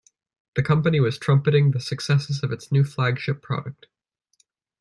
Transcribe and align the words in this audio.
The 0.55 0.63
company 0.63 0.99
was 0.99 1.19
trumpeting 1.19 1.69
the 1.69 1.79
successes 1.79 2.41
of 2.41 2.51
its 2.51 2.71
new 2.71 2.83
flagship 2.83 3.43
product. 3.43 3.85